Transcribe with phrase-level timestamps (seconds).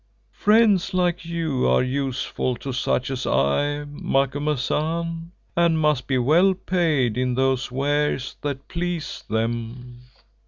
[0.33, 7.19] Friends like you are useful to such as I, Macumazahn, and must be well paid
[7.19, 10.01] in those wares that please them."